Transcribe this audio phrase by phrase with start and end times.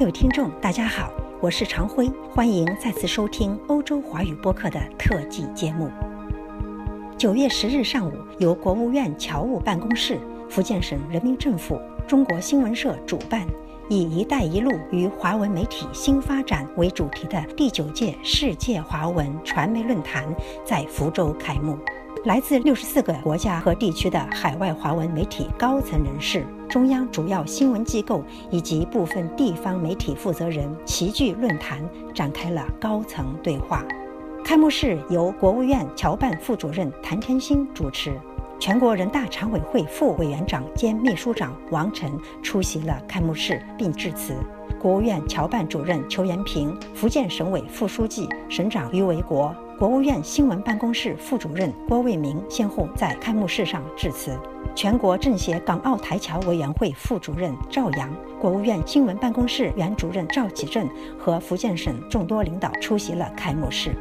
[0.00, 1.12] 各位听众，大家好，
[1.42, 5.90] 我是常辉，欢迎再次收听欧洲华语播客的特辑节目。
[7.18, 10.18] 九月十日上午，由国务院侨务办公室、
[10.48, 11.78] 福建省人民政府、
[12.08, 13.46] 中国新闻社主办，
[13.90, 21.78] 以“一带一路与华文媒体新发展”为主题的第九届世界华文传媒论坛在福州开幕。
[22.24, 31.82] 来自六十四个国家和地区的海外华文媒体高层人士、中央主要新闻机构以及部分地方媒体负责人齐聚论坛，
[32.14, 33.82] 展开了高层对话。
[34.44, 38.12] 开幕式由国务院侨办副主任谭天星主持，
[38.58, 44.34] 全国人大常委会副委员长兼秘书长王晨出席了开幕式并致辞。
[44.80, 49.54] 国务院侨办主任裘延平、福建省委副书记、省长于维国。
[49.78, 54.34] 国务院新闻办公室副主任郭卫民先后在开幕式上致辞，
[54.74, 63.94] 全国政协港澳台侨委员会副主任赵阳、国务院新闻办公室原主任赵启正和福建省众多领导出席了开幕式。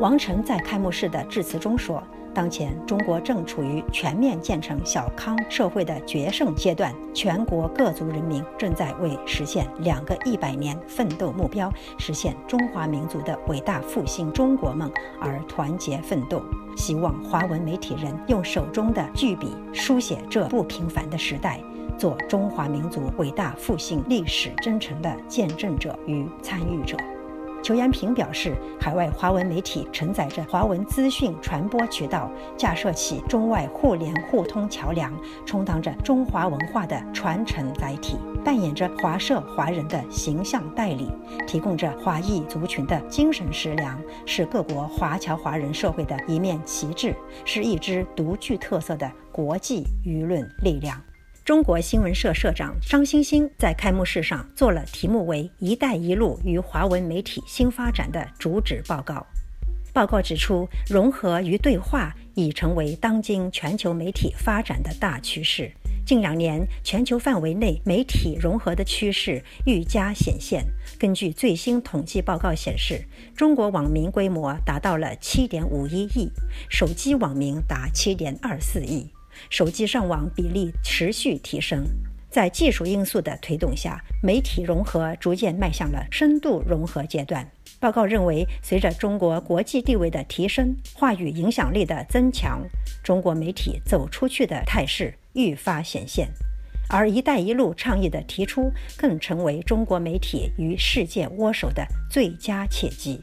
[0.00, 2.02] 王晨在开幕式的致辞中说。
[2.36, 16.42] 当前，中国正处于全面建成小康社会的决胜阶段，全国各族人民正在为实现两个一百年奋斗目标、实现中华民族的伟大复兴中国梦而团结奋斗。
[16.76, 21.58] 希望华文媒体人用手中的巨笔书写这不平凡的时代，
[21.96, 26.98] 做中华民族伟大复兴历史征程的见证者与参与者。
[27.66, 35.12] 裘延平表示，海外华文媒体承载着华文资讯传播渠道，架设起中外互联互通桥梁，
[35.44, 41.10] 充当着中华文化的传承载体，扮演着华社华人的形象代理，
[41.44, 51.02] 提供着华裔族群的精神食粮，是各国华侨华人社会的一面旗帜，是一支独具特色的国际舆论力量。
[51.46, 59.24] 中国新闻社社长张欣欣在开幕式上做了题目为“一带一路与华文媒体新发展”的主旨报告。
[59.92, 65.70] 报告指出，融合与对话已成为当今全球媒体发展的大趋势。
[66.04, 70.64] 近两年，全球范围内媒体融合的趋势愈加显现。
[70.98, 73.04] 根据最新统计报告显示，
[73.36, 76.28] 中国网民规模达到了7.51亿，
[76.68, 79.10] 手机网民达7.24亿。
[79.50, 81.84] 手机上网比例持续提升，
[82.30, 87.46] 在技术因素的推动下，媒体融合逐渐迈向了深度融合阶段。
[87.78, 92.62] 报告认为，随着中国国际地位的提升、话语影响力的增强，
[93.04, 96.28] 中国媒体走出去的态势愈发显现，
[96.88, 103.20] 而“一带一路”倡议的提出，更成为中国媒体与世界握手的最佳契机。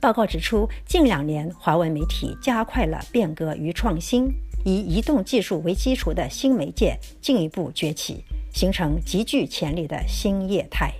[0.00, 4.30] 报告指出，近两年华文媒体加快了变革与创新。
[4.68, 10.92] 以移动技术为基础的新媒介进一步崛起，形成极具潜力的新业态。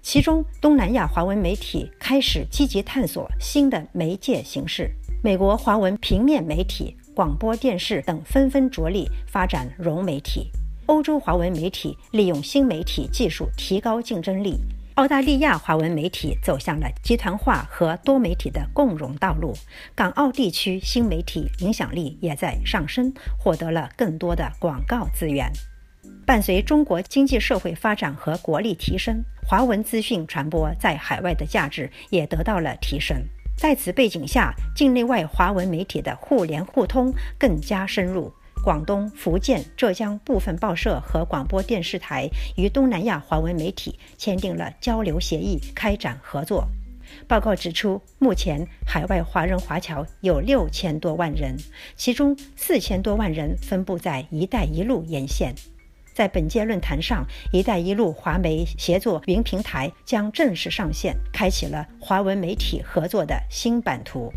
[0.00, 4.90] 其中，东南亚华文媒体开始积极探索新的媒介形式。
[5.22, 10.50] 美国华文平面媒体、广播电视等纷纷着力发展融媒体。
[10.86, 14.56] 欧洲华文媒体利用新媒体技术提高竞争力。
[14.94, 19.54] 澳大利亚华文媒体走向了集团化和多媒体的共融道路，
[19.94, 25.50] 港澳地区新媒体影响力也在上升，获得了更多的广告资源。
[26.26, 33.16] 伴随中国经济社会发展和国力提升，华文资讯传播在海外的价值也得到了提升。
[33.56, 38.32] 在此背景下，境内外华文媒体的互联互通更加深入。
[38.62, 46.68] 广东、福建、浙江部分报社和广播电视台与东南亚华文媒体签订了交流协议，开展合作。
[47.26, 51.56] 报告指出，目前海外华人华侨有六千多万人，
[51.96, 55.54] 其中四千多万人分布在“一带一路”沿线。
[56.12, 64.30] 在本届论坛上，“一带一路”华媒协作云平台将正式上线，开启了华文媒体合作的新版图。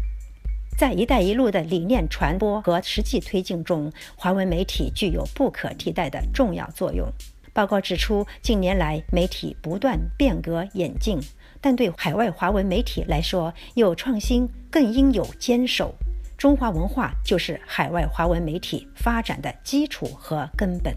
[0.78, 7.07] 在“一带一路”的理念传播和实际推进中，华文媒体具有不可替代的重要作用。
[7.53, 11.19] 报告指出，近年来媒体不断变革演进，
[11.62, 15.94] 但对海外华文媒体来说，有创新更应有坚守。
[16.38, 20.94] 中华文化就是海外华文媒体发展的基础和根本。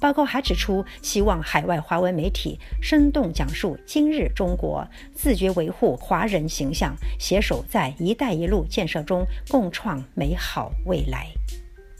[0.00, 11.26] 报告还指出，希望海外华文媒体生动讲述今日中国，自觉维护华人形象，携手在“一带一路”建设中共创美好未来。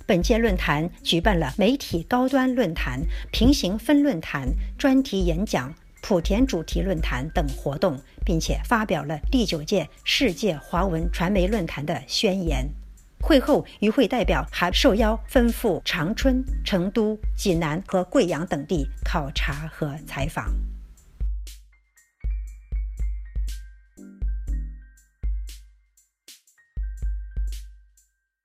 [0.06, 3.00] 本届论坛举办了媒体高端论坛、
[3.32, 4.48] 平行分论坛、
[4.78, 12.69] 专题演讲、莆田主题论坛等活动，并且发表了第九届世界华文传媒论坛的宣言。
[13.26, 20.49] 会后，与会代表还受邀奔赴长春、成都、济南和贵阳等地考察和采访。